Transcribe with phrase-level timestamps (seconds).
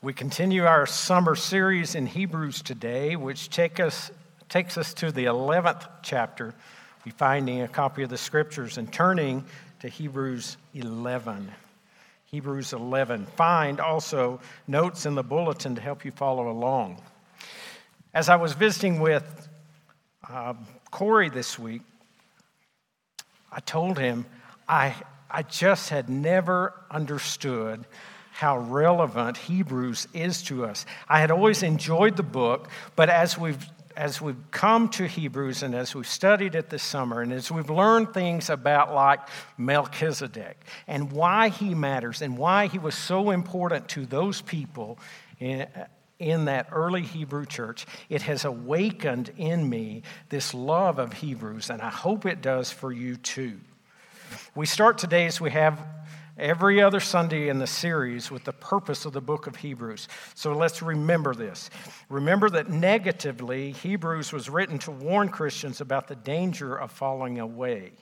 [0.00, 4.12] We continue our summer series in Hebrews today, which take us,
[4.48, 6.54] takes us to the 11th chapter.
[7.04, 9.44] We finding a copy of the scriptures and turning
[9.80, 11.50] to Hebrews 11.
[12.26, 13.26] Hebrews 11.
[13.34, 14.38] Find also
[14.68, 17.02] notes in the bulletin to help you follow along.
[18.14, 19.48] As I was visiting with
[20.30, 20.54] uh,
[20.92, 21.82] Corey this week,
[23.50, 24.26] I told him
[24.68, 24.94] I,
[25.28, 27.84] I just had never understood
[28.38, 30.86] how relevant Hebrews is to us.
[31.08, 35.74] I had always enjoyed the book, but as we've as we've come to Hebrews and
[35.74, 39.18] as we've studied it this summer, and as we've learned things about like
[39.56, 40.56] Melchizedek
[40.86, 45.00] and why he matters and why he was so important to those people
[45.40, 45.66] in,
[46.20, 51.82] in that early Hebrew church, it has awakened in me this love of Hebrews, and
[51.82, 53.58] I hope it does for you too.
[54.54, 55.84] We start today as we have
[56.38, 60.08] every other Sunday in the series with the purpose of the book of Hebrews.
[60.34, 61.70] So let's remember this.
[62.08, 67.92] Remember that negatively, Hebrews was written to warn Christians about the danger of falling away.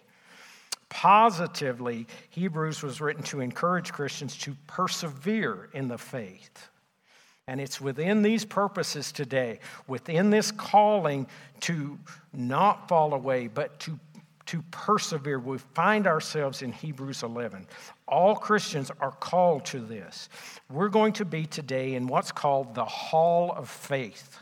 [0.89, 6.69] Positively, Hebrews was written to encourage Christians to persevere in the faith.
[7.49, 11.29] And it's within these purposes today, within this calling
[11.61, 11.99] to
[12.33, 13.99] not fall away, but to
[14.47, 15.39] to persevere.
[15.39, 17.67] We find ourselves in Hebrews 11.
[18.09, 20.29] All Christians are called to this.
[20.71, 24.39] We're going to be today in what's called the Hall of Faith.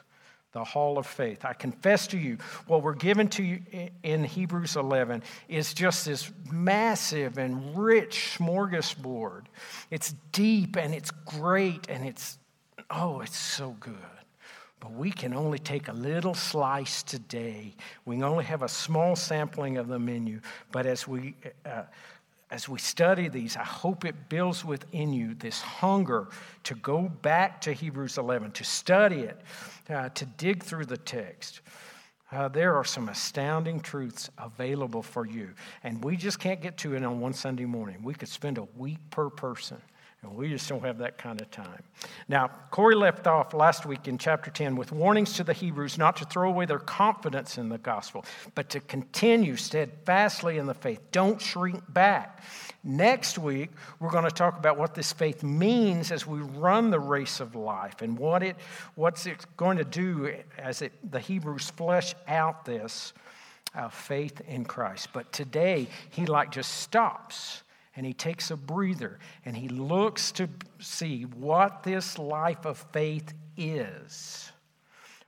[0.52, 1.44] The Hall of Faith.
[1.44, 2.38] I confess to you,
[2.68, 3.60] what we're given to you
[4.04, 9.46] in Hebrews 11 is just this massive and rich smorgasbord.
[9.90, 12.38] It's deep and it's great and it's,
[12.88, 13.96] oh, it's so good.
[14.84, 17.72] But we can only take a little slice today.
[18.04, 20.42] We only have a small sampling of the menu.
[20.72, 21.84] But as we, uh,
[22.50, 26.28] as we study these, I hope it builds within you this hunger
[26.64, 29.40] to go back to Hebrews 11, to study it,
[29.88, 31.62] uh, to dig through the text.
[32.30, 35.48] Uh, there are some astounding truths available for you.
[35.82, 38.02] And we just can't get to it on one Sunday morning.
[38.02, 39.80] We could spend a week per person.
[40.24, 41.82] And we just don't have that kind of time.
[42.28, 46.16] Now, Corey left off last week in chapter 10 with warnings to the Hebrews not
[46.16, 48.24] to throw away their confidence in the gospel,
[48.54, 51.00] but to continue steadfastly in the faith.
[51.12, 52.42] Don't shrink back.
[52.82, 53.70] Next week,
[54.00, 57.54] we're going to talk about what this faith means as we run the race of
[57.54, 58.56] life and what it,
[58.94, 63.12] what's it going to do as it, the Hebrews flesh out this
[63.74, 65.08] uh, faith in Christ.
[65.12, 67.63] But today, he like just stops
[67.96, 70.48] and he takes a breather and he looks to
[70.80, 74.50] see what this life of faith is,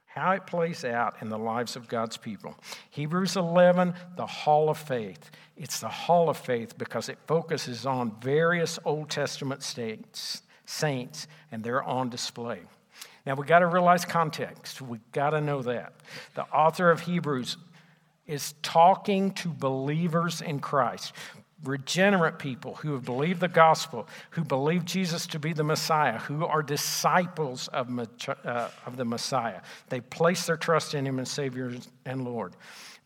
[0.06, 2.56] how it plays out in the lives of God's people.
[2.90, 5.30] Hebrews 11, the Hall of Faith.
[5.56, 11.62] It's the Hall of Faith because it focuses on various Old Testament states, saints, and
[11.62, 12.60] they're on display.
[13.24, 14.80] Now we got to realize context.
[14.80, 15.94] We got to know that.
[16.34, 17.56] The author of Hebrews
[18.26, 21.12] is talking to believers in Christ
[21.66, 26.44] regenerate people who have believed the gospel, who believe Jesus to be the Messiah, who
[26.44, 29.60] are disciples of, uh, of the Messiah.
[29.88, 31.74] They place their trust in Him as Savior
[32.04, 32.54] and Lord.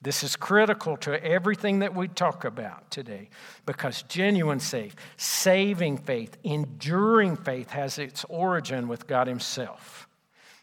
[0.02, 3.28] This is critical to everything that we talk about today
[3.66, 10.08] because genuine faith, saving faith, enduring faith has its origin with God Himself.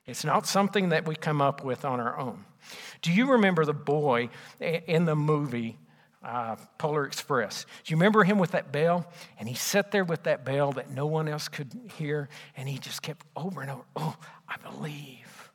[0.07, 2.45] It's not something that we come up with on our own.
[3.01, 5.77] Do you remember the boy in the movie
[6.23, 7.65] uh, Polar Express.
[7.83, 9.05] Do you remember him with that bell?
[9.39, 12.77] And he sat there with that bell that no one else could hear, and he
[12.77, 14.15] just kept over and over, Oh,
[14.47, 15.51] I believe.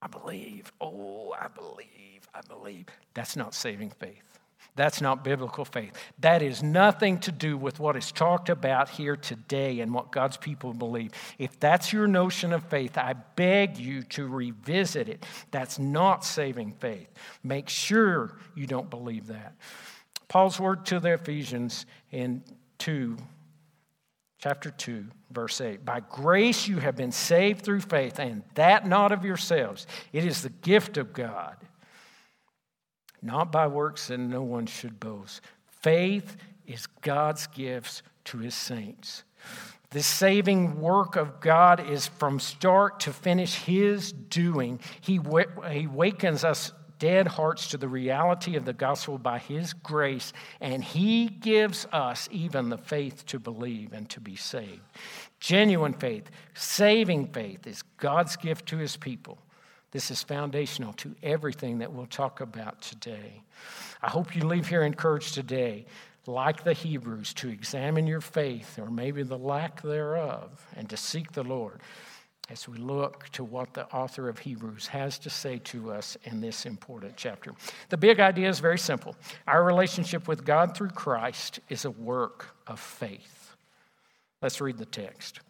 [0.00, 0.72] I believe.
[0.80, 2.28] Oh, I believe.
[2.34, 2.86] I believe.
[3.14, 4.38] That's not saving faith.
[4.76, 5.92] That's not biblical faith.
[6.18, 10.36] That is nothing to do with what is talked about here today and what God's
[10.36, 11.12] people believe.
[11.38, 15.24] If that's your notion of faith, I beg you to revisit it.
[15.50, 17.08] That's not saving faith.
[17.42, 19.54] Make sure you don't believe that.
[20.26, 22.42] Paul's word to the Ephesians in
[22.78, 23.16] 2,
[24.38, 25.84] chapter 2, verse 8.
[25.84, 29.86] By grace you have been saved through faith, and that not of yourselves.
[30.12, 31.56] It is the gift of God
[33.24, 35.40] not by works, and no one should boast.
[35.66, 36.36] Faith
[36.66, 39.24] is God's gifts to his saints.
[39.90, 44.80] The saving work of God is from start to finish his doing.
[45.00, 45.20] He,
[45.70, 50.82] he wakens us dead hearts to the reality of the gospel by his grace, and
[50.82, 54.80] he gives us even the faith to believe and to be saved.
[55.38, 59.38] Genuine faith, saving faith, is God's gift to his people.
[59.94, 63.44] This is foundational to everything that we'll talk about today.
[64.02, 65.86] I hope you leave here encouraged today,
[66.26, 71.30] like the Hebrews, to examine your faith or maybe the lack thereof and to seek
[71.30, 71.80] the Lord.
[72.50, 76.40] as we look to what the author of Hebrews has to say to us in
[76.40, 77.54] this important chapter.
[77.88, 82.54] The big idea is very simple our relationship with God through Christ is a work
[82.66, 83.54] of faith.
[84.42, 85.40] Let's read the text.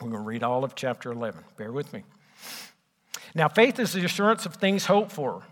[0.00, 1.42] We're going to read all of chapter 11.
[1.56, 2.04] Bear with me.
[3.34, 5.42] Now, faith is the assurance of things hoped for,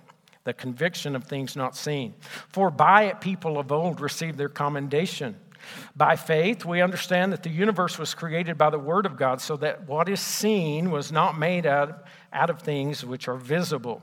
[0.45, 2.15] the conviction of things not seen.
[2.49, 5.37] For by it people of old received their commendation.
[5.95, 9.57] By faith, we understand that the universe was created by the Word of God, so
[9.59, 14.03] that what is seen was not made out, out of things which are visible.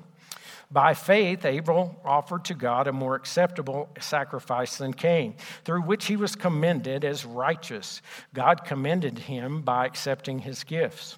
[0.70, 6.18] By faith, Abel offered to God a more acceptable sacrifice than Cain, through which he
[6.18, 8.02] was commended as righteous.
[8.34, 11.18] God commended him by accepting his gifts.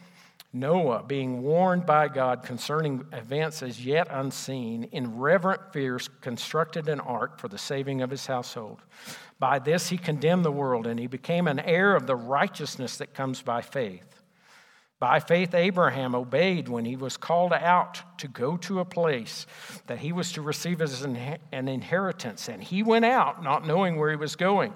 [0.53, 6.99] Noah, being warned by God concerning events as yet unseen, in reverent fear constructed an
[6.99, 8.81] ark for the saving of his household.
[9.39, 13.13] By this he condemned the world, and he became an heir of the righteousness that
[13.13, 14.21] comes by faith.
[14.99, 19.47] By faith, Abraham obeyed when he was called out to go to a place
[19.87, 24.11] that he was to receive as an inheritance, and he went out not knowing where
[24.11, 24.75] he was going.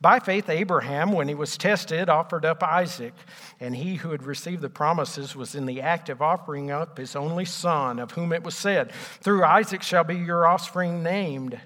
[0.00, 3.14] By faith, Abraham, when he was tested, offered up Isaac,
[3.60, 7.16] and he who had received the promises was in the act of offering up his
[7.16, 11.60] only son, of whom it was said, Through Isaac shall be your offspring named.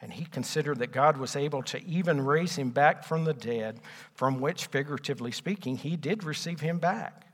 [0.00, 3.80] And he considered that God was able to even raise him back from the dead,
[4.14, 7.26] from which, figuratively speaking, he did receive him back.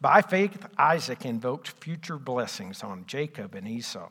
[0.00, 4.10] By faith, Isaac invoked future blessings on Jacob and Esau.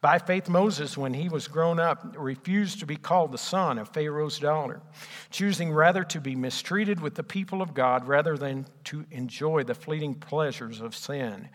[0.00, 3.90] By faith, Moses, when he was grown up, refused to be called the son of
[3.90, 4.80] Pharaoh's daughter,
[5.30, 9.74] choosing rather to be mistreated with the people of God rather than to enjoy the
[9.74, 11.50] fleeting pleasures of sin.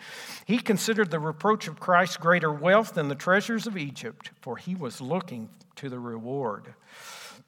[0.46, 4.76] He considered the reproach of Christ greater wealth than the treasures of Egypt, for he
[4.76, 6.76] was looking to the reward.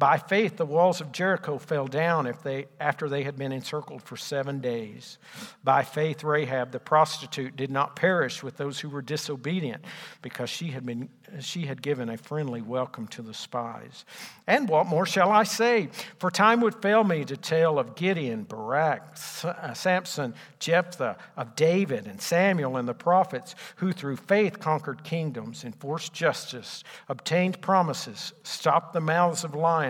[0.00, 4.02] By faith, the walls of Jericho fell down if they, after they had been encircled
[4.02, 5.18] for seven days.
[5.62, 9.84] By faith, Rahab the prostitute did not perish with those who were disobedient,
[10.22, 14.06] because she had, been, she had given a friendly welcome to the spies.
[14.46, 15.90] And what more shall I say?
[16.18, 22.06] For time would fail me to tell of Gideon, Barak, uh, Samson, Jephthah, of David
[22.06, 28.94] and Samuel and the prophets, who through faith conquered kingdoms, enforced justice, obtained promises, stopped
[28.94, 29.89] the mouths of lions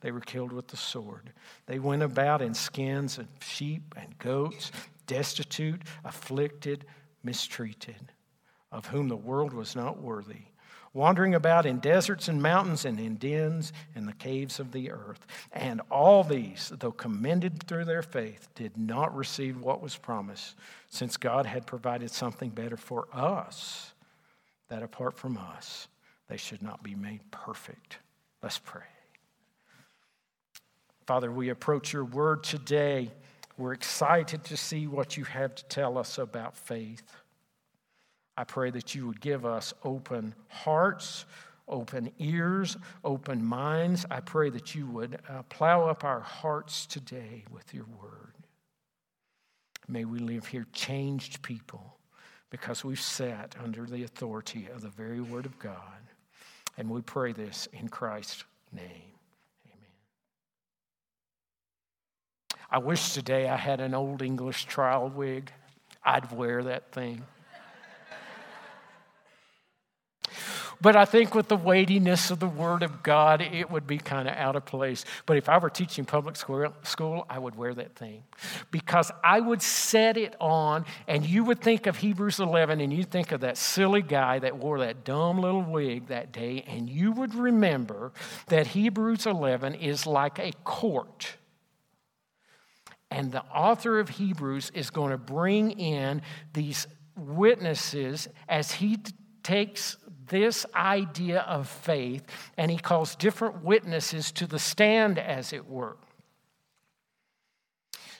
[0.00, 1.32] they were killed with the sword.
[1.66, 4.72] They went about in skins of sheep and goats,
[5.06, 6.86] destitute, afflicted,
[7.22, 8.12] mistreated,
[8.72, 10.46] of whom the world was not worthy
[10.92, 15.26] wandering about in deserts and mountains and in dens and the caves of the earth.
[15.52, 20.56] And all these, though commended through their faith, did not receive what was promised,
[20.88, 23.92] since God had provided something better for us,
[24.68, 25.88] that apart from us,
[26.28, 27.98] they should not be made perfect.
[28.42, 28.82] Let's pray.
[31.10, 33.10] Father, we approach your word today.
[33.58, 37.02] We're excited to see what you have to tell us about faith.
[38.36, 41.24] I pray that you would give us open hearts,
[41.66, 44.06] open ears, open minds.
[44.08, 48.34] I pray that you would uh, plow up our hearts today with your word.
[49.88, 51.98] May we live here changed people
[52.50, 55.74] because we've sat under the authority of the very word of God.
[56.78, 59.10] And we pray this in Christ's name.
[62.70, 65.50] I wish today I had an old English trial wig.
[66.04, 67.24] I'd wear that thing.
[70.82, 74.26] But I think with the weightiness of the Word of God, it would be kind
[74.26, 75.04] of out of place.
[75.26, 78.22] But if I were teaching public school, I would wear that thing
[78.70, 83.04] because I would set it on, and you would think of Hebrews 11, and you
[83.04, 87.12] think of that silly guy that wore that dumb little wig that day, and you
[87.12, 88.12] would remember
[88.46, 91.34] that Hebrews 11 is like a court.
[93.10, 96.86] And the author of Hebrews is going to bring in these
[97.16, 98.98] witnesses as he
[99.42, 99.96] takes
[100.28, 102.24] this idea of faith
[102.56, 105.96] and he calls different witnesses to the stand, as it were.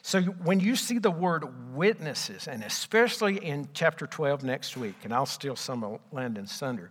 [0.03, 5.13] So when you see the word witnesses, and especially in chapter 12 next week, and
[5.13, 6.91] I'll steal some of Landon's thunder,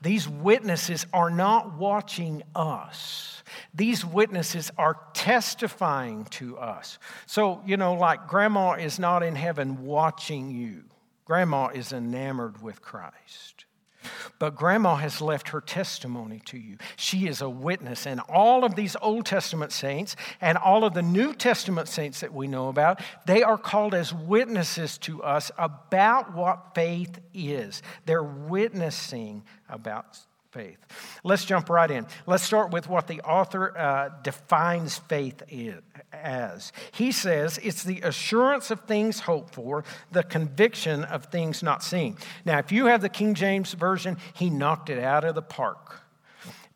[0.00, 3.42] these witnesses are not watching us.
[3.74, 6.98] These witnesses are testifying to us.
[7.26, 10.84] So, you know, like grandma is not in heaven watching you,
[11.24, 13.64] grandma is enamored with Christ.
[14.38, 16.76] But grandma has left her testimony to you.
[16.96, 18.06] She is a witness.
[18.06, 22.32] And all of these Old Testament saints and all of the New Testament saints that
[22.32, 27.82] we know about, they are called as witnesses to us about what faith is.
[28.06, 30.18] They're witnessing about
[30.54, 30.78] faith.
[31.24, 32.06] Let's jump right in.
[32.26, 35.42] Let's start with what the author uh, defines faith
[36.12, 36.72] as.
[36.92, 42.16] He says it's the assurance of things hoped for, the conviction of things not seen.
[42.44, 46.03] Now, if you have the King James Version, he knocked it out of the park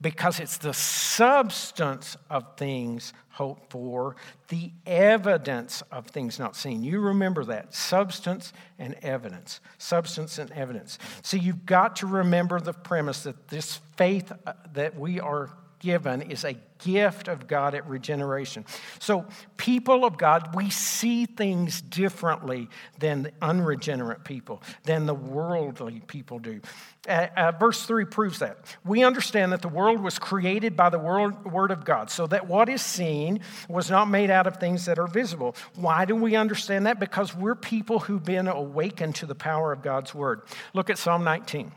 [0.01, 4.17] because it's the substance of things hoped for,
[4.49, 6.85] the evidence of things not seen.
[6.85, 9.61] You remember that substance and evidence.
[9.79, 10.99] Substance and evidence.
[11.23, 16.23] So you've got to remember the premise that this faith uh, that we are given
[16.23, 18.65] is a gift of God at regeneration.
[18.99, 22.69] So, people of God, we see things differently
[22.99, 26.61] than the unregenerate people, than the worldly people do.
[27.09, 28.59] Uh, uh, verse 3 proves that.
[28.85, 32.47] We understand that the world was created by the word, word of God, so that
[32.47, 35.57] what is seen was not made out of things that are visible.
[35.75, 37.01] Why do we understand that?
[37.01, 40.43] Because we're people who've been awakened to the power of God's word.
[40.75, 41.73] Look at Psalm 19.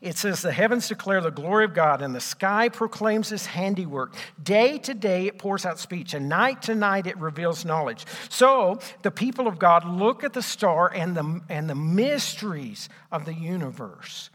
[0.00, 4.14] It says, The heavens declare the glory of God, and the sky proclaims his handiwork.
[4.42, 8.06] Day to day it pours out speech, and night to night it reveals knowledge.
[8.28, 13.24] So the people of God look at the star and the, and the mysteries of
[13.24, 14.30] the universe,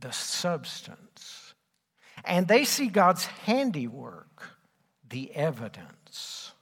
[0.00, 1.54] the substance,
[2.24, 4.50] and they see God's handiwork,
[5.08, 6.52] the evidence.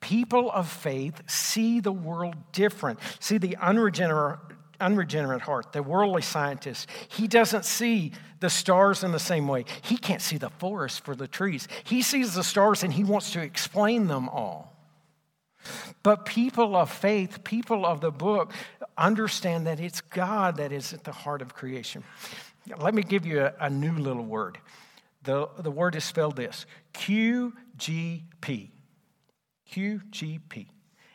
[0.00, 4.47] People of faith see the world different, see the unregenerate
[4.80, 9.64] unregenerate heart, the worldly scientist, he doesn't see the stars in the same way.
[9.82, 11.68] He can't see the forest for the trees.
[11.84, 14.76] He sees the stars and he wants to explain them all.
[16.02, 18.52] But people of faith, people of the book,
[18.96, 22.04] understand that it's God that is at the heart of creation.
[22.78, 24.58] Let me give you a, a new little word.
[25.22, 28.70] The, the word is spelled this QGP.
[29.70, 30.66] QGP.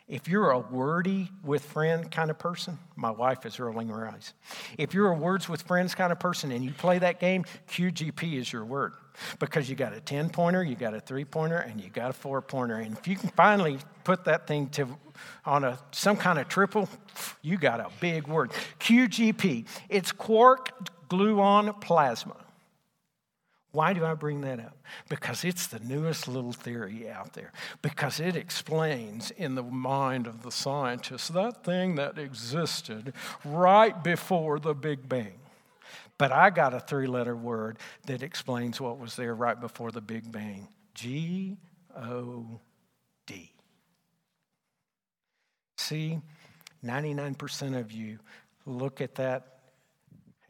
[0.06, 4.34] If you're a wordy with friend kind of person, my wife is rolling her eyes.
[4.76, 8.34] If you're a words with friends kind of person and you play that game, QGP
[8.34, 8.92] is your word
[9.38, 12.12] because you got a 10 pointer, you got a three pointer, and you got a
[12.12, 12.76] four pointer.
[12.76, 14.88] And if you can finally put that thing to
[15.46, 16.86] on a some kind of triple,
[17.40, 18.50] you got a big word.
[18.80, 19.66] QGP.
[19.88, 20.70] It's quark
[21.08, 22.36] gluon plasma.
[23.74, 24.78] Why do I bring that up?
[25.08, 27.50] Because it's the newest little theory out there.
[27.82, 33.12] Because it explains in the mind of the scientists that thing that existed
[33.44, 35.40] right before the Big Bang.
[36.18, 40.00] But I got a three letter word that explains what was there right before the
[40.00, 41.56] Big Bang G
[41.96, 42.60] O
[43.26, 43.50] D.
[45.78, 46.20] See,
[46.84, 48.20] 99% of you
[48.66, 49.53] look at that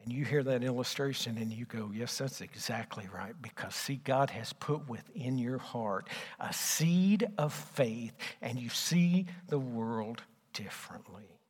[0.04, 3.34] and you hear that illustration and you go, Yes, that's exactly right.
[3.40, 6.08] Because, see, God has put within your heart
[6.38, 11.40] a seed of faith, and you see the world differently.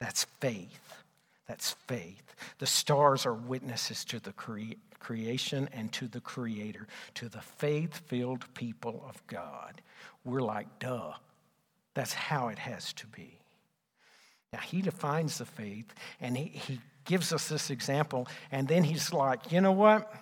[0.00, 1.04] That's faith.
[1.46, 2.34] That's faith.
[2.58, 8.00] The stars are witnesses to the cre- creation and to the Creator, to the faith
[8.06, 9.82] filled people of God.
[10.24, 11.12] We're like, duh.
[11.94, 13.38] That's how it has to be.
[14.52, 18.28] Now, he defines the faith and he, he gives us this example.
[18.50, 20.12] And then he's like, you know what?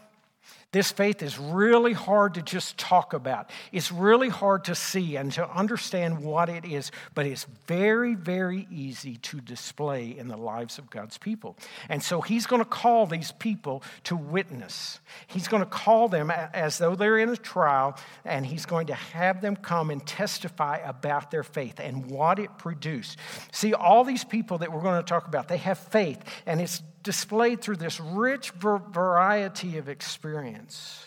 [0.72, 3.50] This faith is really hard to just talk about.
[3.72, 8.68] It's really hard to see and to understand what it is, but it's very, very
[8.70, 11.56] easy to display in the lives of God's people.
[11.88, 15.00] And so he's going to call these people to witness.
[15.26, 18.94] He's going to call them as though they're in a trial, and he's going to
[18.94, 23.18] have them come and testify about their faith and what it produced.
[23.50, 26.80] See, all these people that we're going to talk about, they have faith, and it's
[27.02, 31.04] displayed through this rich variety of experience.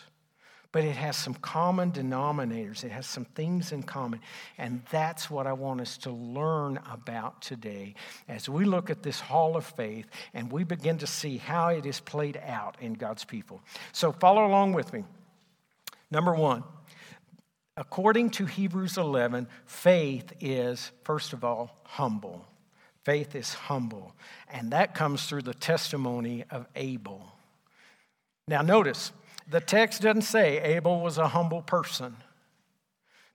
[0.72, 2.84] But it has some common denominators.
[2.84, 4.22] It has some things in common.
[4.58, 7.94] And that's what I want us to learn about today
[8.28, 11.86] as we look at this hall of faith and we begin to see how it
[11.86, 13.62] is played out in God's people.
[13.92, 15.04] So follow along with me.
[16.10, 16.64] Number one,
[17.78, 22.48] according to Hebrews 11, faith is, first of all, humble.
[23.04, 24.16] Faith is humble,
[24.52, 27.34] and that comes through the testimony of Abel.
[28.48, 29.12] Now, notice,
[29.50, 32.16] the text doesn't say Abel was a humble person,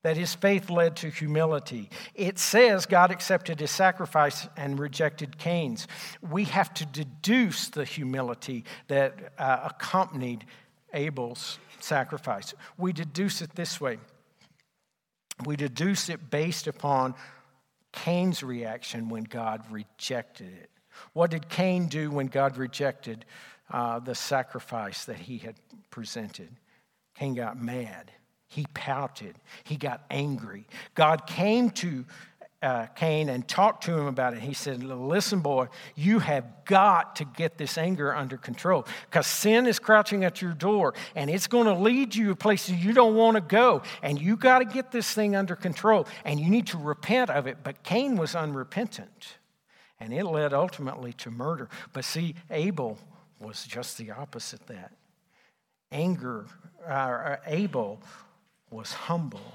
[0.03, 1.91] that his faith led to humility.
[2.15, 5.87] It says God accepted his sacrifice and rejected Cain's.
[6.23, 10.47] We have to deduce the humility that uh, accompanied
[10.95, 12.55] Abel's sacrifice.
[12.79, 13.99] We deduce it this way
[15.45, 17.15] we deduce it based upon
[17.93, 20.71] Cain's reaction when God rejected it.
[21.13, 23.25] What did Cain do when God rejected
[23.71, 25.57] uh, the sacrifice that he had
[25.91, 26.51] presented?
[27.15, 28.13] Cain got mad.
[28.49, 29.37] He pouted.
[29.65, 30.67] He got angry.
[30.95, 32.05] God came to
[32.61, 34.41] uh, Cain and talked to him about it.
[34.41, 39.67] He said, Listen, boy, you have got to get this anger under control because sin
[39.67, 43.15] is crouching at your door and it's going to lead you to places you don't
[43.15, 43.83] want to go.
[44.03, 47.47] And you got to get this thing under control and you need to repent of
[47.47, 47.59] it.
[47.63, 49.39] But Cain was unrepentant
[50.01, 51.69] and it led ultimately to murder.
[51.93, 52.99] But see, Abel
[53.41, 54.93] was just the opposite that.
[55.93, 56.47] Anger,
[56.87, 58.03] uh, Abel
[58.71, 59.55] was humble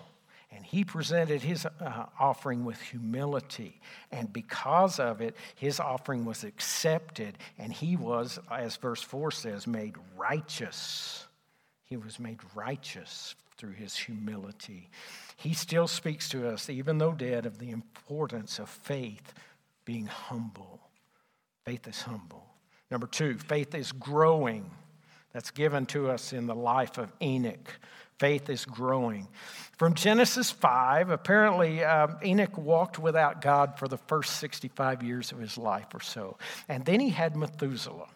[0.74, 3.80] he presented his uh, offering with humility.
[4.12, 7.38] And because of it, his offering was accepted.
[7.60, 11.28] And he was, as verse 4 says, made righteous.
[11.84, 14.90] He was made righteous through his humility.
[15.36, 19.32] He still speaks to us, even though dead, of the importance of faith
[19.86, 20.80] being humble.
[21.66, 22.48] Faith is humble.
[22.90, 24.72] Number two, faith is growing.
[25.34, 27.70] That's given to us in the life of Enoch
[28.24, 29.28] faith is growing.
[29.74, 35.40] From Genesis 5, apparently um, Enoch walked without God for the first 65 years of
[35.40, 36.38] his life or so.
[36.70, 38.08] And then he had Methuselah.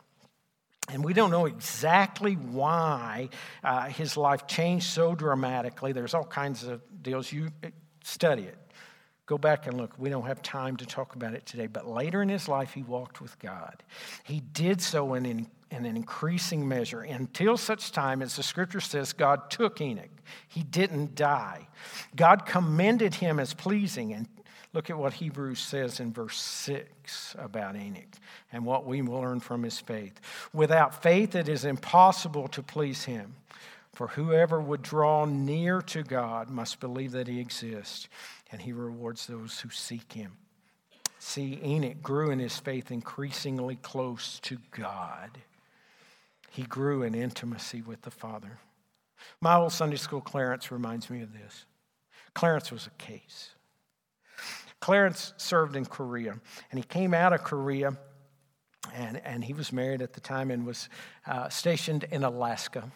[0.88, 3.28] And we don't know exactly why
[3.66, 5.92] uh, his life changed so dramatically.
[5.92, 7.30] There's all kinds of deals.
[7.30, 7.68] You uh,
[8.02, 8.58] study it.
[9.26, 9.92] Go back and look.
[9.98, 12.82] We don't have time to talk about it today, but later in his life, he
[12.82, 13.84] walked with God.
[14.24, 15.26] He did so in
[15.72, 20.10] in an increasing measure until such time as the scripture says God took Enoch.
[20.48, 21.68] He didn't die.
[22.16, 24.14] God commended him as pleasing.
[24.14, 24.28] And
[24.74, 28.16] look at what Hebrews says in verse 6 about Enoch
[28.52, 30.20] and what we will learn from his faith.
[30.54, 33.36] Without faith, it is impossible to please him.
[33.94, 38.08] For whoever would draw near to God must believe that he exists
[38.52, 40.38] and he rewards those who seek him.
[41.20, 45.40] See, Enoch grew in his faith increasingly close to God.
[46.52, 48.60] He grew in intimacy with the Father.
[49.42, 51.66] My old Sunday school Clarence reminds me of this.
[52.34, 53.50] Clarence was a case.
[54.80, 56.40] Clarence served in Korea,
[56.72, 57.98] and he came out of Korea,
[58.94, 60.88] and, and he was married at the time and was
[61.26, 62.92] uh, stationed in Alaska.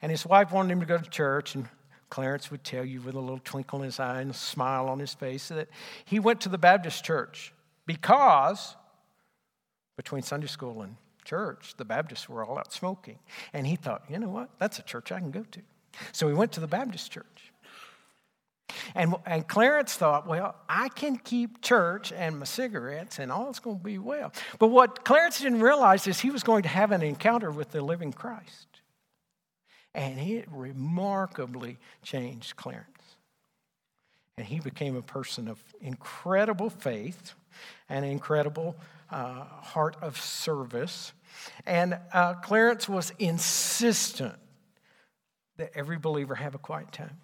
[0.00, 1.66] And his wife wanted him to go to church, and
[2.10, 4.98] Clarence would tell you with a little twinkle in his eye and a smile on
[4.98, 5.68] his face that
[6.04, 7.54] he went to the Baptist church
[7.86, 8.76] because
[9.96, 13.18] between Sunday school and church, the Baptists were all out smoking.
[13.52, 14.50] And he thought, you know what?
[14.58, 15.60] That's a church I can go to.
[16.12, 17.52] So he went to the Baptist church.
[18.94, 23.78] And, and Clarence thought, well, I can keep church and my cigarettes and all's going
[23.78, 24.32] to be well.
[24.58, 27.82] But what Clarence didn't realize is he was going to have an encounter with the
[27.82, 28.66] living Christ.
[29.94, 32.88] And it remarkably changed Clarence.
[34.38, 37.34] And he became a person of incredible faith
[37.88, 38.76] and incredible
[39.12, 41.12] uh, heart of service.
[41.66, 44.34] And uh, Clarence was insistent
[45.56, 47.18] that every believer have a quiet time.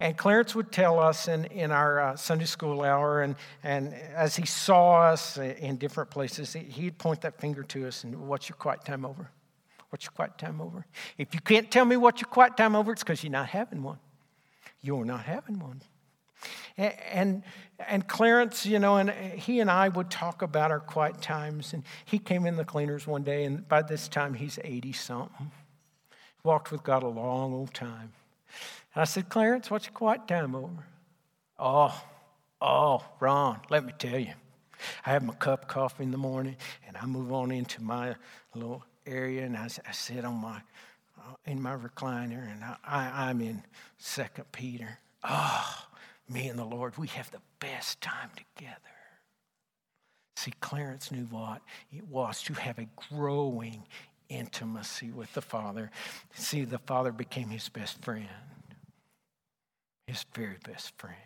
[0.00, 4.34] And Clarence would tell us in, in our uh, Sunday school hour, and, and as
[4.34, 8.56] he saw us in different places, he'd point that finger to us and, What's your
[8.56, 9.30] quiet time over?
[9.90, 10.86] What's your quiet time over?
[11.18, 13.82] If you can't tell me what your quiet time over, it's because you're not having
[13.82, 13.98] one.
[14.80, 15.82] You're not having one.
[16.76, 17.42] And,
[17.88, 21.72] and, Clarence, you know, and he and I would talk about our quiet times.
[21.72, 25.50] And he came in the cleaners one day, and by this time he's 80 something.
[26.42, 28.12] Walked with God a long old time.
[28.94, 30.84] And I said, Clarence, what's your quiet time over?
[31.58, 32.02] Oh,
[32.60, 34.32] oh, Ron, let me tell you.
[35.04, 38.14] I have my cup of coffee in the morning, and I move on into my
[38.54, 40.60] little area, and I, I sit on my
[41.18, 43.62] uh, in my recliner, and I, am in
[43.98, 44.98] Second Peter.
[45.22, 45.86] Oh,
[46.30, 48.76] me and the Lord, we have the best time together.
[50.36, 51.60] See, Clarence knew what
[51.92, 53.82] it was to have a growing
[54.28, 55.90] intimacy with the Father.
[56.34, 58.26] See, the Father became his best friend,
[60.06, 61.16] his very best friend.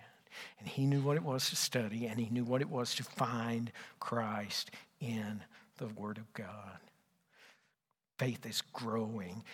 [0.58, 3.04] And he knew what it was to study, and he knew what it was to
[3.04, 5.42] find Christ in
[5.78, 6.80] the Word of God.
[8.18, 9.44] Faith is growing.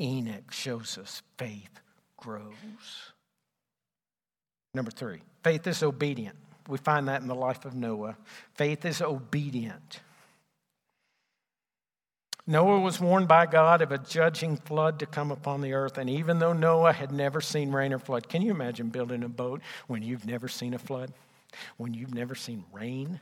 [0.00, 1.80] Enoch shows us faith
[2.16, 3.12] grows.
[4.74, 6.36] Number three, faith is obedient.
[6.68, 8.16] We find that in the life of Noah.
[8.54, 10.00] Faith is obedient.
[12.46, 15.96] Noah was warned by God of a judging flood to come upon the earth.
[15.96, 19.28] And even though Noah had never seen rain or flood, can you imagine building a
[19.28, 21.12] boat when you've never seen a flood?
[21.78, 23.20] When you've never seen rain?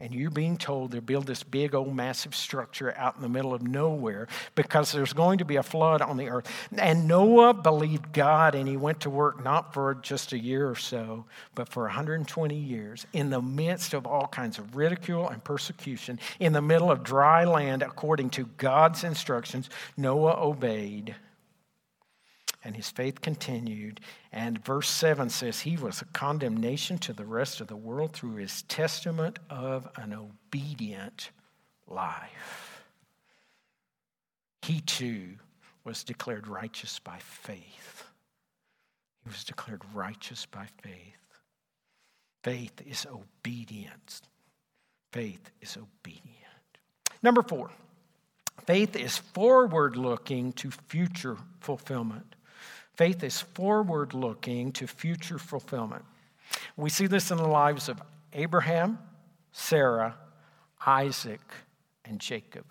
[0.00, 3.52] And you're being told to build this big old massive structure out in the middle
[3.52, 6.50] of nowhere because there's going to be a flood on the earth.
[6.76, 10.76] And Noah believed God and he went to work not for just a year or
[10.76, 16.18] so, but for 120 years in the midst of all kinds of ridicule and persecution,
[16.38, 19.68] in the middle of dry land according to God's instructions.
[19.96, 21.14] Noah obeyed
[22.62, 24.00] and his faith continued.
[24.32, 28.36] And verse 7 says he was a condemnation to the rest of the world through
[28.36, 31.30] his testament of an obedient
[31.86, 32.84] life.
[34.62, 35.36] He too
[35.84, 38.04] was declared righteous by faith.
[39.24, 41.16] He was declared righteous by faith.
[42.42, 44.22] Faith is obedience.
[45.12, 46.36] Faith is obedient.
[47.22, 47.70] Number four,
[48.66, 52.36] faith is forward looking to future fulfillment.
[53.00, 56.04] Faith is forward looking to future fulfillment.
[56.76, 57.98] We see this in the lives of
[58.34, 58.98] Abraham,
[59.52, 60.18] Sarah,
[60.84, 61.40] Isaac,
[62.04, 62.66] and Jacob.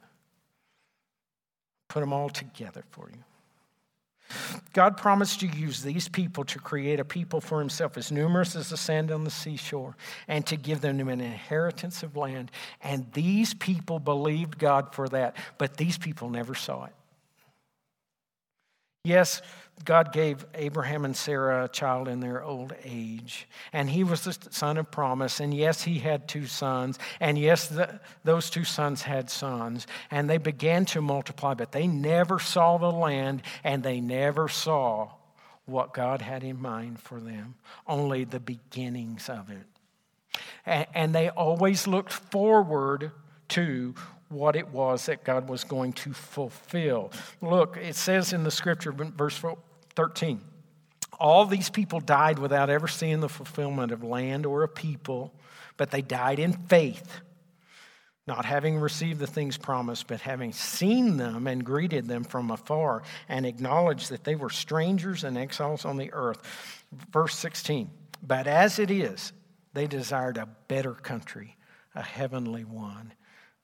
[1.87, 3.23] Put them all together for you.
[4.71, 8.69] God promised to use these people to create a people for himself as numerous as
[8.69, 12.51] the sand on the seashore and to give them an inheritance of land.
[12.81, 16.93] And these people believed God for that, but these people never saw it.
[19.03, 19.41] Yes,
[19.85, 24.37] God gave Abraham and Sarah a child in their old age, and he was the
[24.51, 25.39] son of promise.
[25.39, 30.29] And yes, he had two sons, and yes, the, those two sons had sons, and
[30.29, 35.11] they began to multiply, but they never saw the land, and they never saw
[35.65, 37.55] what God had in mind for them,
[37.87, 39.65] only the beginnings of it.
[40.65, 43.11] And, and they always looked forward
[43.49, 43.95] to
[44.29, 47.11] what it was that God was going to fulfill.
[47.41, 49.41] Look, it says in the scripture, verse
[49.95, 50.41] 13,
[51.19, 55.33] all these people died without ever seeing the fulfillment of land or a people,
[55.77, 57.21] but they died in faith,
[58.27, 63.03] not having received the things promised, but having seen them and greeted them from afar
[63.27, 66.41] and acknowledged that they were strangers and exiles on the earth.
[67.11, 67.89] Verse 16,
[68.21, 69.33] but as it is,
[69.73, 71.57] they desired a better country,
[71.95, 73.13] a heavenly one.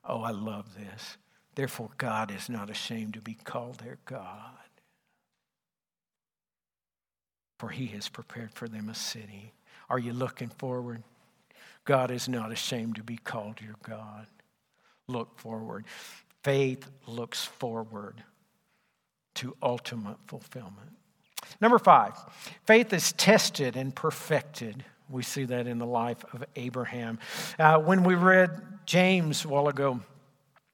[0.08, 1.18] Oh, I love this.
[1.56, 4.52] Therefore, God is not ashamed to be called their God.
[7.60, 9.54] For he has prepared for them a city.
[9.89, 11.04] Are you looking forward?
[11.86, 14.28] God is not ashamed to be called your God.
[15.08, 15.86] Look forward.
[16.44, 18.24] Faith looks forward
[19.36, 20.91] to ultimate fulfillment.
[21.62, 22.13] Number five,
[22.65, 27.20] faith is tested and perfected we see that in the life of Abraham.
[27.60, 28.50] Uh, when we read
[28.86, 30.00] James a while ago,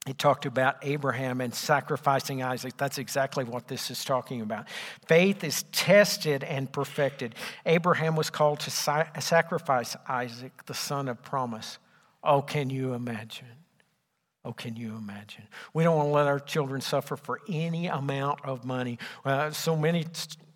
[0.07, 2.75] he talked about Abraham and sacrificing Isaac.
[2.75, 4.67] That's exactly what this is talking about.
[5.07, 7.35] Faith is tested and perfected.
[7.67, 11.77] Abraham was called to sacrifice Isaac, the son of promise.
[12.23, 13.45] Oh, can you imagine?
[14.43, 15.43] Oh, can you imagine?
[15.71, 18.97] We don't want to let our children suffer for any amount of money.
[19.23, 20.07] Uh, so many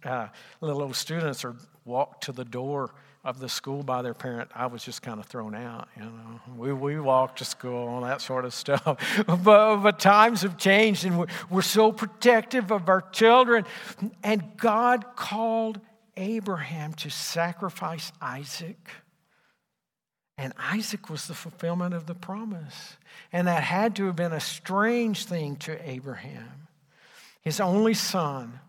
[0.04, 4.68] uh, little students are walked to the door of the school by their parent, I
[4.68, 5.90] was just kind of thrown out.
[5.98, 8.84] You know, we, we walked to school and that sort of stuff.
[9.26, 13.66] but, but times have changed, and we're, we're so protective of our children.
[14.24, 15.82] And God called
[16.16, 18.90] Abraham to sacrifice Isaac.
[20.38, 22.98] And Isaac was the fulfillment of the promise.
[23.34, 26.68] And that had to have been a strange thing to Abraham.
[27.42, 28.60] His only son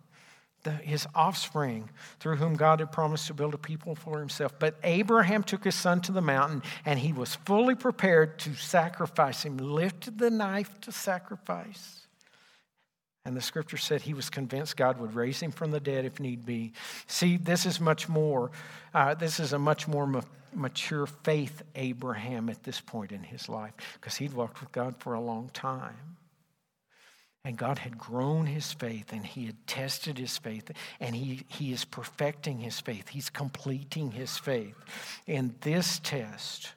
[0.66, 4.52] the, his offspring through whom God had promised to build a people for himself.
[4.59, 9.44] But Abraham took his son to the mountain and he was fully prepared to sacrifice
[9.44, 12.00] him, lifted the knife to sacrifice.
[13.24, 16.18] And the scripture said he was convinced God would raise him from the dead if
[16.18, 16.72] need be.
[17.07, 18.50] See, this is much more,
[18.92, 23.48] uh, this is a much more ma- mature faith Abraham at this point in his
[23.48, 26.16] life because he'd walked with God for a long time.
[27.46, 31.72] And God had grown his faith and he had tested his faith and he, he
[31.72, 33.09] is perfecting his faith.
[33.09, 34.74] He's completing his faith.
[35.28, 36.72] In this test,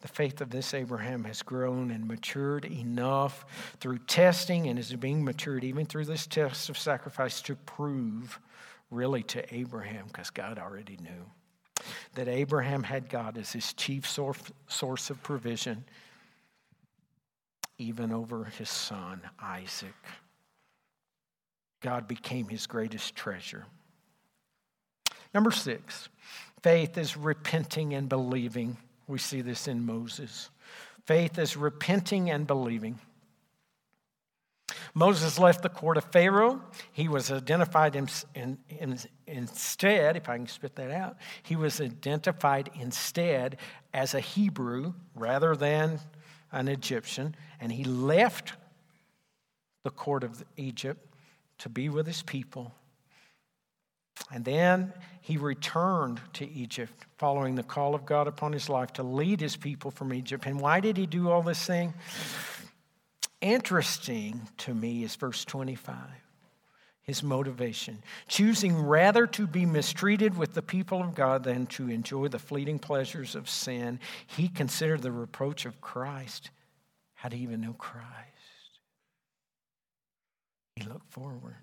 [0.00, 3.44] the faith of this Abraham has grown and matured enough
[3.78, 8.40] through testing and is being matured even through this test of sacrifice to prove
[8.90, 15.10] really to Abraham, because God already knew, that Abraham had God as his chief source
[15.10, 15.84] of provision
[17.78, 19.94] even over his son, Isaac.
[21.80, 23.66] God became his greatest treasure.
[25.32, 26.08] Number six,
[26.62, 28.76] faith is repenting and believing.
[29.06, 30.50] We see this in Moses.
[31.06, 32.98] Faith is repenting and believing.
[34.94, 36.60] Moses left the court of Pharaoh.
[36.92, 41.80] He was identified in, in, in, instead, if I can spit that out, he was
[41.80, 43.58] identified instead
[43.94, 46.00] as a Hebrew rather than
[46.52, 48.52] an Egyptian, and he left
[49.84, 51.14] the court of Egypt
[51.58, 52.72] to be with his people.
[54.32, 59.02] And then he returned to Egypt following the call of God upon his life to
[59.02, 60.46] lead his people from Egypt.
[60.46, 61.94] And why did he do all this thing?
[63.40, 65.94] Interesting to me is verse 25
[67.08, 72.28] his motivation, choosing rather to be mistreated with the people of God than to enjoy
[72.28, 73.98] the fleeting pleasures of sin.
[74.26, 76.50] He considered the reproach of Christ.
[77.18, 78.06] How you even know Christ?
[80.76, 81.56] He looked forward.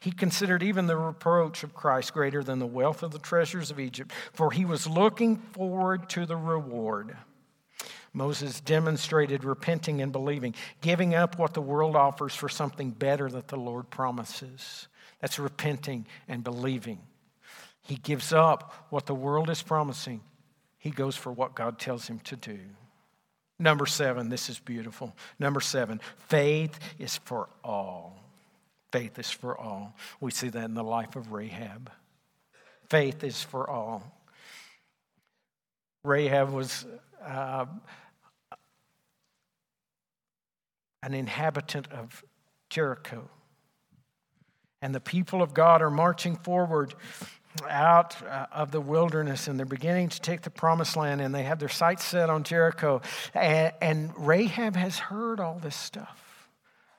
[0.00, 3.80] He considered even the reproach of Christ greater than the wealth of the treasures of
[3.80, 7.16] Egypt, for he was looking forward to the reward.
[8.12, 13.48] Moses demonstrated repenting and believing, giving up what the world offers for something better that
[13.48, 14.86] the Lord promises.
[15.22, 17.00] That's repenting and believing.
[17.80, 20.20] He gives up what the world is promising,
[20.76, 22.58] he goes for what God tells him to do.
[23.62, 25.14] Number seven, this is beautiful.
[25.38, 28.20] Number seven, faith is for all.
[28.90, 29.94] Faith is for all.
[30.20, 31.88] We see that in the life of Rahab.
[32.90, 34.02] Faith is for all.
[36.02, 36.84] Rahab was
[37.24, 37.66] uh,
[41.04, 42.24] an inhabitant of
[42.68, 43.30] Jericho.
[44.82, 46.94] And the people of God are marching forward
[47.68, 51.42] out uh, of the wilderness and they're beginning to take the promised land and they
[51.42, 53.00] have their sights set on Jericho.
[53.34, 56.18] And, and Rahab has heard all this stuff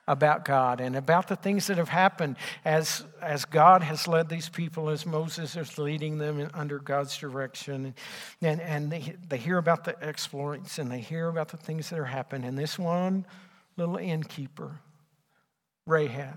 [0.06, 4.48] about God and about the things that have happened as, as God has led these
[4.48, 7.94] people, as Moses is leading them under God's direction.
[8.42, 11.98] And, and they, they hear about the exploits and they hear about the things that
[11.98, 12.46] are happening.
[12.46, 13.24] And this one
[13.76, 14.78] little innkeeper,
[15.86, 16.36] Rahab.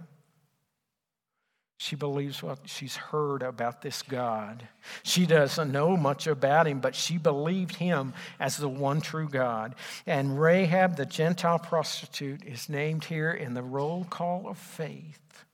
[1.79, 4.67] She believes what she's heard about this God.
[5.03, 9.75] She doesn't know much about him, but she believed him as the one true God.
[10.07, 15.45] And Rahab, the Gentile prostitute, is named here in the roll call of faith.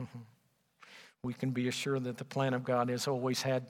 [1.22, 3.66] we can be assured that the plan of God has always had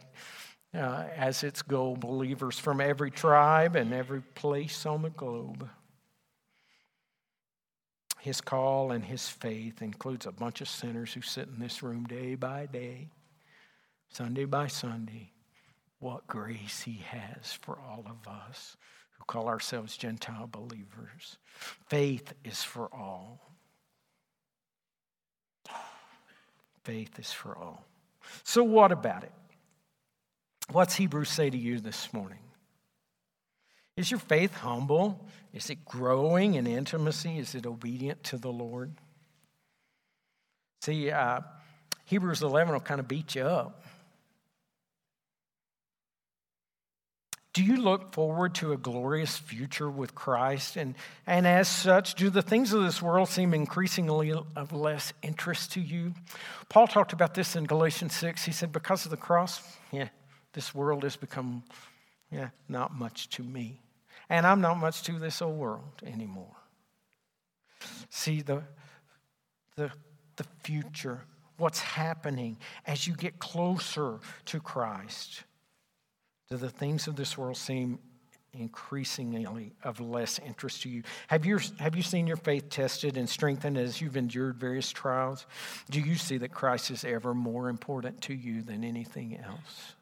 [0.75, 5.69] uh, as its goal believers from every tribe and every place on the globe.
[8.21, 12.05] His call and his faith includes a bunch of sinners who sit in this room
[12.05, 13.09] day by day,
[14.11, 15.33] Sunday by Sunday.
[16.01, 18.77] What grace he has for all of us
[19.13, 21.39] who call ourselves Gentile believers.
[21.89, 23.41] Faith is for all.
[26.85, 27.85] Faith is for all.
[28.45, 29.33] So, what about it?
[30.71, 32.39] What's Hebrews say to you this morning?
[33.97, 35.27] Is your faith humble?
[35.53, 37.39] Is it growing in intimacy?
[37.39, 38.93] Is it obedient to the Lord?
[40.83, 41.41] See, uh,
[42.07, 43.85] Hebrews 11 will kind of beat you up.
[47.53, 50.77] Do you look forward to a glorious future with Christ?
[50.77, 50.95] And,
[51.27, 55.81] and as such, do the things of this world seem increasingly of less interest to
[55.81, 56.15] you?
[56.69, 58.45] Paul talked about this in Galatians 6.
[58.45, 60.09] He said, Because of the cross, yeah,
[60.53, 61.65] this world has become,
[62.31, 63.81] yeah, not much to me.
[64.29, 66.57] And I'm not much to this old world anymore.
[68.11, 68.63] See, the,
[69.77, 69.91] the,
[70.37, 71.23] the future,
[71.57, 75.45] what's happening as you get closer to Christ
[76.51, 77.99] do the things of this world seem
[78.53, 81.05] increasingly of less interest to you?
[81.29, 85.47] Have you, have you seen your faith tested and strengthened as you've endured various trials?
[85.91, 89.95] Do you see that Christ is ever more important to you than anything else?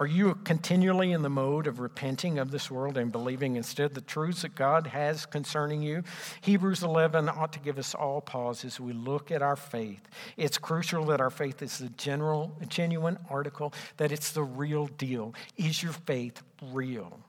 [0.00, 4.00] Are you continually in the mode of repenting of this world and believing instead the
[4.00, 6.02] truths that God has concerning you?
[6.40, 10.08] Hebrews 11 ought to give us all pause as we look at our faith.
[10.36, 15.34] It's crucial that our faith is the general, genuine article, that it's the real deal.
[15.56, 17.20] Is your faith real?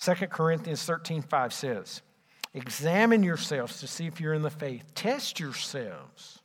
[0.00, 2.02] 2 Corinthians 13 5 says,
[2.54, 4.84] Examine yourselves to see if you're in the faith.
[4.94, 6.41] Test yourselves.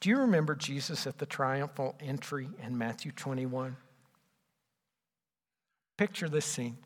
[0.00, 3.76] Do you remember Jesus at the triumphal entry in Matthew 21?
[5.96, 6.76] Picture this scene.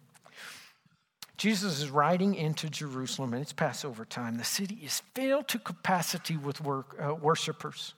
[1.37, 4.39] Jesus is riding into Jerusalem, and it's Passover time.
[4.39, 7.95] The city is filled to capacity with work, uh, worshipers.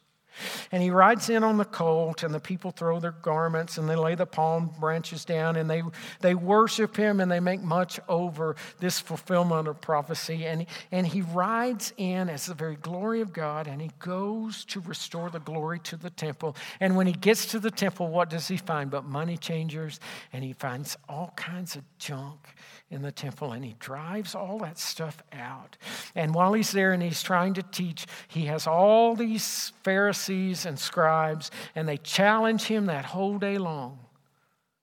[0.73, 3.97] And he rides in on the colt, and the people throw their garments and they
[3.97, 5.83] lay the palm branches down and they,
[6.21, 10.45] they worship him and they make much over this fulfillment of prophecy.
[10.47, 14.81] And, and he rides in as the very glory of God and he goes to
[14.81, 16.57] restore the glory to the temple.
[16.81, 20.01] And when he gets to the temple, what does he find but money changers?
[20.33, 22.54] And he finds all kinds of junk
[22.95, 25.77] in the temple and he drives all that stuff out.
[26.15, 30.79] And while he's there and he's trying to teach, he has all these Pharisees and
[30.79, 33.99] scribes and they challenge him that whole day long.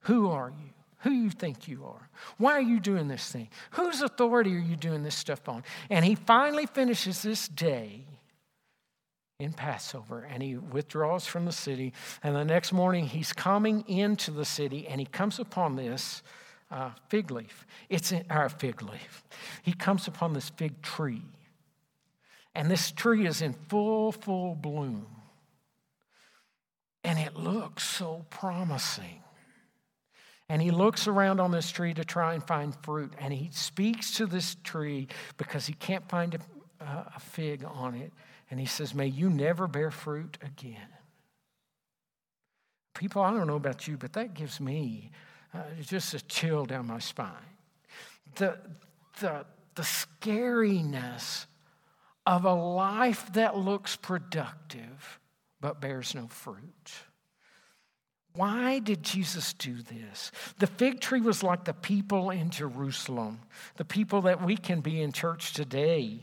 [0.02, 0.69] Who are you?
[1.00, 2.10] Who you think you are?
[2.38, 3.50] Why are you doing this thing?
[3.71, 5.63] Whose authority are you doing this stuff on?
[5.89, 8.06] And he finally finishes this day
[9.39, 11.93] in Passover and he withdraws from the city.
[12.21, 16.21] And the next morning he's coming into the city and he comes upon this
[16.72, 17.66] uh, fig leaf.
[17.90, 19.24] It's in, our fig leaf.
[19.62, 21.24] He comes upon this fig tree,
[22.56, 25.06] and this tree is in full, full bloom.
[27.04, 29.24] And it looks so promising.
[30.48, 33.14] And he looks around on this tree to try and find fruit.
[33.18, 35.08] And he speaks to this tree
[35.38, 38.12] because he can't find a, a fig on it.
[38.52, 40.90] And he says, May you never bear fruit again.
[42.94, 45.10] People, I don't know about you, but that gives me
[45.54, 47.32] uh, just a chill down my spine.
[48.36, 48.58] The,
[49.20, 51.46] the, the scariness
[52.26, 55.20] of a life that looks productive
[55.60, 56.92] but bears no fruit.
[58.34, 60.32] Why did Jesus do this?
[60.58, 63.40] The fig tree was like the people in Jerusalem,
[63.76, 66.22] the people that we can be in church today.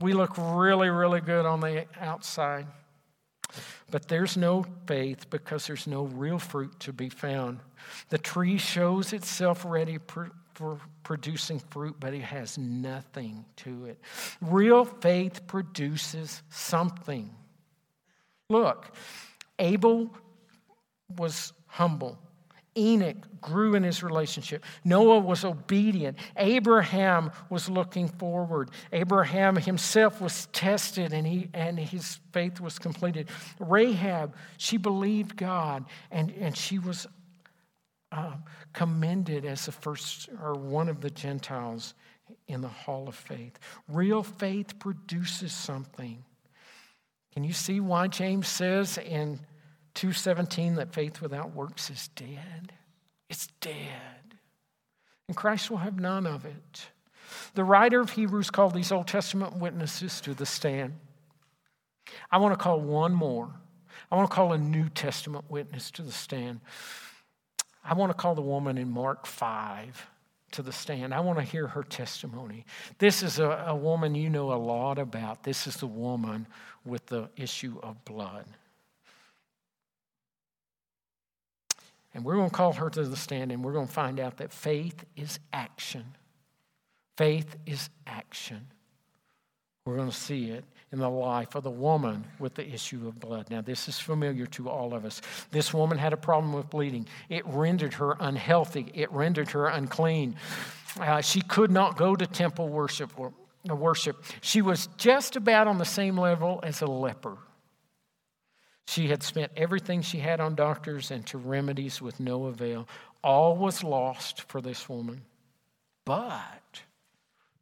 [0.00, 2.66] We look really, really good on the outside,
[3.90, 7.60] but there's no faith because there's no real fruit to be found.
[8.08, 10.30] The tree shows itself ready for
[11.02, 13.98] producing fruit, but it has nothing to it.
[14.40, 17.30] Real faith produces something.
[18.48, 18.94] Look,
[19.58, 20.10] Abel
[21.16, 22.18] was humble.
[22.76, 24.64] Enoch grew in his relationship.
[24.84, 26.18] Noah was obedient.
[26.36, 28.70] Abraham was looking forward.
[28.92, 33.28] Abraham himself was tested and, he, and his faith was completed.
[33.58, 37.06] Rahab, she believed God and, and she was
[38.12, 38.34] uh,
[38.72, 41.94] commended as the first or one of the Gentiles
[42.46, 43.58] in the hall of faith.
[43.88, 46.24] Real faith produces something.
[47.32, 49.40] Can you see why James says in
[49.94, 52.72] 2:17 that faith without works is dead.
[53.28, 54.38] It's dead.
[55.28, 56.90] And Christ will have none of it.
[57.54, 60.98] The writer of Hebrews called these Old Testament witnesses to the stand.
[62.30, 63.50] I want to call one more.
[64.10, 66.60] I want to call a New Testament witness to the stand.
[67.84, 70.08] I want to call the woman in Mark 5
[70.52, 71.12] to the stand.
[71.12, 72.64] I want to hear her testimony.
[72.98, 75.42] This is a, a woman you know a lot about.
[75.42, 76.46] This is the woman
[76.84, 78.44] with the issue of blood.
[82.14, 84.36] And we're going to call her to the stand and we're going to find out
[84.36, 86.04] that faith is action.
[87.16, 88.68] Faith is action.
[89.84, 93.18] We're going to see it in the life of the woman with the issue of
[93.18, 93.50] blood.
[93.50, 95.20] Now, this is familiar to all of us.
[95.50, 100.36] This woman had a problem with bleeding, it rendered her unhealthy, it rendered her unclean.
[101.00, 103.18] Uh, she could not go to temple worship.
[103.18, 103.32] Or,
[103.68, 104.22] uh, worship.
[104.40, 107.38] She was just about on the same level as a leper.
[108.86, 112.86] She had spent everything she had on doctors and to remedies with no avail.
[113.24, 115.22] All was lost for this woman.
[116.04, 116.82] But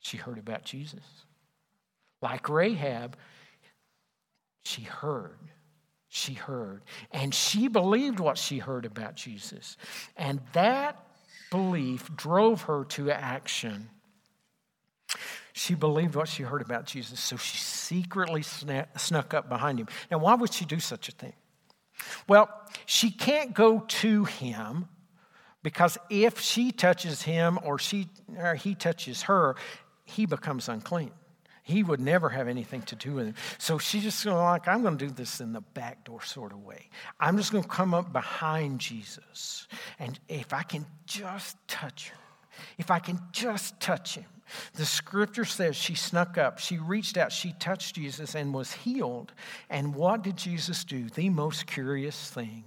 [0.00, 1.04] she heard about Jesus.
[2.22, 3.16] Like Rahab,
[4.64, 5.38] she heard.
[6.08, 6.82] She heard.
[7.12, 9.76] And she believed what she heard about Jesus.
[10.16, 11.02] And that
[11.50, 13.88] belief drove her to action.
[15.52, 19.88] She believed what she heard about Jesus, so she secretly snuck up behind him.
[20.10, 21.32] Now, why would she do such a thing?
[22.28, 22.48] Well,
[22.86, 24.88] she can't go to him
[25.62, 28.08] because if she touches him or, she,
[28.38, 29.56] or he touches her,
[30.04, 31.10] he becomes unclean.
[31.62, 33.34] He would never have anything to do with him.
[33.58, 36.52] So she's just going like, I'm going to do this in the back door sort
[36.52, 36.88] of way.
[37.18, 39.68] I'm just going to come up behind Jesus.
[39.98, 42.18] And if I can just touch him,
[42.78, 44.26] if I can just touch him,
[44.74, 49.32] the scripture says she snuck up, she reached out, she touched Jesus and was healed.
[49.68, 51.08] And what did Jesus do?
[51.08, 52.64] The most curious thing.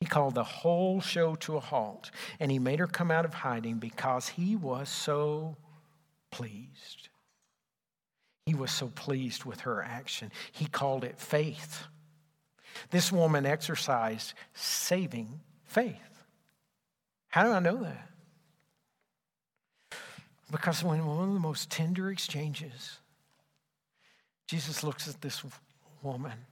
[0.00, 3.34] He called the whole show to a halt and he made her come out of
[3.34, 5.56] hiding because he was so
[6.30, 7.08] pleased.
[8.46, 10.32] He was so pleased with her action.
[10.52, 11.84] He called it faith.
[12.90, 16.24] This woman exercised saving faith.
[17.28, 18.08] How do I know that?
[20.50, 22.98] Because when one of the most tender exchanges,
[24.48, 25.44] Jesus looks at this
[26.02, 26.46] woman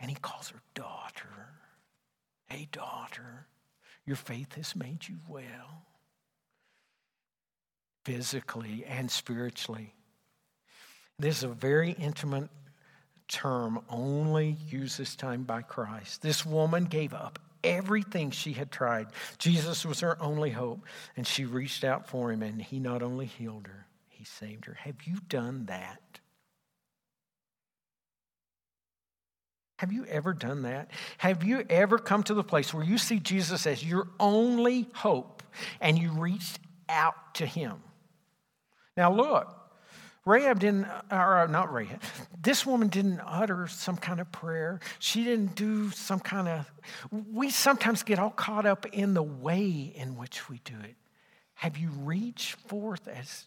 [0.00, 1.28] and he calls her daughter.
[2.46, 3.46] Hey, daughter,
[4.06, 5.84] your faith has made you well
[8.04, 9.94] physically and spiritually.
[11.18, 12.50] This is a very intimate
[13.28, 16.22] term only used this time by Christ.
[16.22, 19.06] This woman gave up everything she had tried.
[19.38, 20.84] Jesus was her only hope,
[21.16, 24.74] and she reached out for him, and he not only healed her, he saved her.
[24.74, 26.00] Have you done that?
[29.78, 30.90] Have you ever done that?
[31.18, 35.42] Have you ever come to the place where you see Jesus as your only hope
[35.80, 37.82] and you reached out to him?
[38.96, 39.48] Now, look,
[40.24, 42.00] Rahab didn't, or uh, not Rahab,
[42.40, 44.80] this woman didn't utter some kind of prayer.
[44.98, 46.70] She didn't do some kind of,
[47.10, 50.94] we sometimes get all caught up in the way in which we do it.
[51.54, 53.46] Have you reached forth as,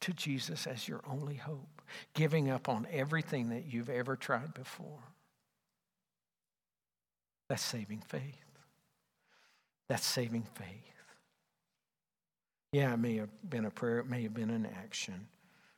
[0.00, 1.82] to Jesus as your only hope,
[2.14, 5.02] giving up on everything that you've ever tried before?
[7.48, 8.22] That's saving faith.
[9.88, 10.95] That's saving faith.
[12.76, 15.28] Yeah, it may have been a prayer, it may have been an action.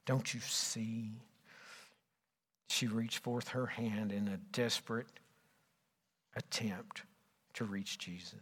[0.04, 1.12] Don't you see?
[2.70, 5.06] She reached forth her hand in a desperate
[6.34, 7.02] attempt
[7.54, 8.34] to reach Jesus.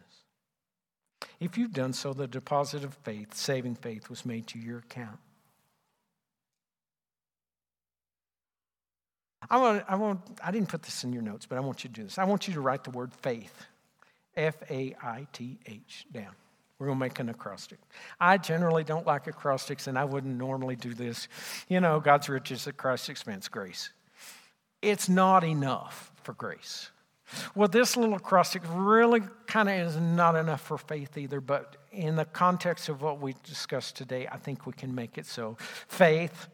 [1.39, 5.19] If you've done so, the deposit of faith, saving faith, was made to your account.
[9.51, 11.91] I want, I want, I didn't put this in your notes, but I want you
[11.91, 12.17] to do this.
[12.17, 13.67] I want you to write the word faith,
[14.35, 16.33] F A I T H, down.
[16.79, 17.79] We're going to make an acrostic.
[18.21, 21.27] I generally don't like acrostics, and I wouldn't normally do this.
[21.69, 23.91] You know, God's riches at Christ's expense, grace.
[24.83, 26.91] It's not enough for grace.
[27.55, 32.15] Well, this little acrostic really kind of is not enough for faith either, but in
[32.15, 35.57] the context of what we discussed today, I think we can make it so.
[35.89, 36.47] Faith,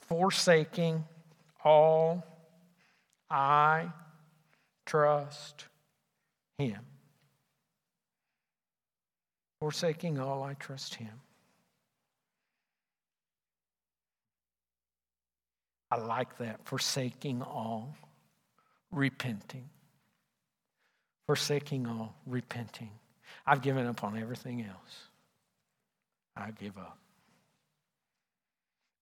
[0.00, 1.04] forsaking
[1.62, 2.24] all,
[3.30, 3.90] I
[4.86, 5.66] trust
[6.58, 6.80] Him.
[9.62, 11.20] Forsaking all, I trust Him.
[15.88, 16.58] I like that.
[16.64, 17.94] Forsaking all,
[18.90, 19.68] repenting.
[21.28, 22.90] Forsaking all, repenting.
[23.46, 24.96] I've given up on everything else.
[26.36, 26.98] I give up.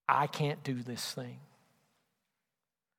[0.07, 1.39] I can't do this thing.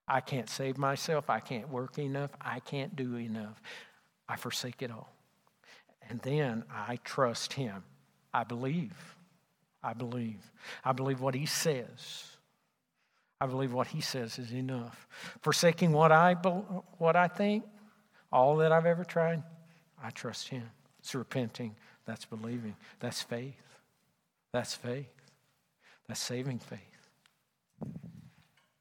[0.08, 1.30] I can't save myself.
[1.30, 2.30] I can't work enough.
[2.40, 3.62] I can't do enough.
[4.28, 5.12] I forsake it all.
[6.08, 7.84] And then I trust him.
[8.32, 9.16] I believe.
[9.82, 10.52] I believe.
[10.84, 12.24] I believe what he says.
[13.40, 15.08] I believe what he says is enough.
[15.40, 16.34] Forsaking what I,
[16.98, 17.64] what I think,
[18.32, 19.42] all that I've ever tried,
[20.02, 20.70] I trust him.
[21.00, 21.74] It's repenting.
[22.04, 22.76] That's believing.
[23.00, 23.80] That's faith.
[24.52, 25.06] That's faith.
[26.06, 26.78] That's saving faith.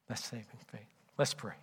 [0.07, 0.81] That's saving faith.
[1.17, 1.53] Let's pray.